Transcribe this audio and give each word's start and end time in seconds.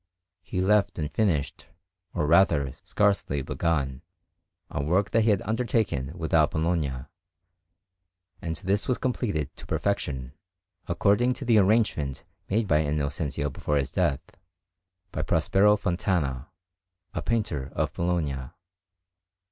He 0.41 0.61
left 0.61 0.97
unfinished, 0.97 1.67
or 2.15 2.25
rather, 2.25 2.73
scarcely 2.83 3.43
begun, 3.43 4.01
a 4.71 4.81
work 4.81 5.11
that 5.11 5.21
he 5.25 5.29
had 5.29 5.43
undertaken 5.43 6.11
without 6.17 6.49
Bologna, 6.49 7.05
and 8.41 8.55
this 8.55 8.87
was 8.87 8.97
completed 8.97 9.55
to 9.57 9.67
perfection, 9.67 10.33
according 10.87 11.33
to 11.33 11.45
the 11.45 11.59
arrangement 11.59 12.23
made 12.49 12.67
by 12.67 12.79
Innocenzio 12.81 13.51
before 13.51 13.77
his 13.77 13.91
death, 13.91 14.21
by 15.11 15.21
Prospero 15.21 15.77
Fontana, 15.77 16.49
a 17.13 17.21
painter 17.21 17.71
of 17.75 17.93
Bologna. 17.93 18.49